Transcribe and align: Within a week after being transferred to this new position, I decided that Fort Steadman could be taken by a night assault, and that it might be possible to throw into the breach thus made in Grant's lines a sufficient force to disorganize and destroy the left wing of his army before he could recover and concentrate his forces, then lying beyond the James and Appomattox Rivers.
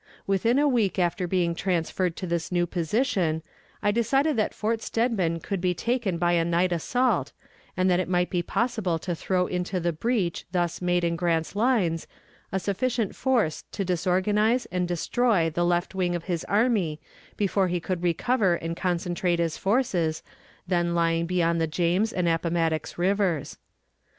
Within 0.25 0.57
a 0.57 0.67
week 0.67 0.97
after 0.97 1.27
being 1.27 1.53
transferred 1.53 2.15
to 2.15 2.25
this 2.25 2.51
new 2.51 2.65
position, 2.65 3.43
I 3.83 3.91
decided 3.91 4.35
that 4.35 4.51
Fort 4.55 4.81
Steadman 4.81 5.39
could 5.41 5.61
be 5.61 5.75
taken 5.75 6.17
by 6.17 6.31
a 6.31 6.43
night 6.43 6.71
assault, 6.71 7.33
and 7.77 7.87
that 7.87 7.99
it 7.99 8.09
might 8.09 8.31
be 8.31 8.41
possible 8.41 8.97
to 8.97 9.13
throw 9.13 9.45
into 9.45 9.79
the 9.79 9.93
breach 9.93 10.43
thus 10.51 10.81
made 10.81 11.03
in 11.03 11.15
Grant's 11.17 11.55
lines 11.55 12.07
a 12.51 12.59
sufficient 12.59 13.15
force 13.15 13.63
to 13.73 13.85
disorganize 13.85 14.65
and 14.71 14.87
destroy 14.87 15.51
the 15.51 15.63
left 15.63 15.93
wing 15.93 16.15
of 16.15 16.23
his 16.23 16.43
army 16.45 16.99
before 17.37 17.67
he 17.67 17.79
could 17.79 18.01
recover 18.01 18.55
and 18.55 18.75
concentrate 18.75 19.37
his 19.37 19.55
forces, 19.55 20.23
then 20.65 20.95
lying 20.95 21.27
beyond 21.27 21.61
the 21.61 21.67
James 21.67 22.11
and 22.11 22.27
Appomattox 22.27 22.97
Rivers. 22.97 23.59